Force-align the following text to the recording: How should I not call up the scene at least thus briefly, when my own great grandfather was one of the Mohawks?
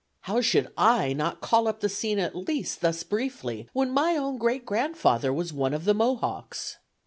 How 0.21 0.41
should 0.41 0.69
I 0.79 1.13
not 1.13 1.41
call 1.41 1.67
up 1.67 1.79
the 1.79 1.87
scene 1.87 2.17
at 2.17 2.35
least 2.35 2.81
thus 2.81 3.03
briefly, 3.03 3.69
when 3.71 3.91
my 3.91 4.17
own 4.17 4.39
great 4.39 4.65
grandfather 4.65 5.31
was 5.31 5.53
one 5.53 5.75
of 5.75 5.85
the 5.85 5.93
Mohawks? 5.93 6.77